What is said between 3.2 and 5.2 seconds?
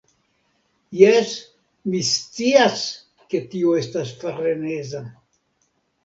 ke tio estas freneza